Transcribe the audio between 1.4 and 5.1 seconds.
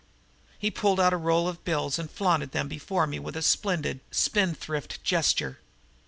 of bills and flaunted them before me with a splendid, spendthrift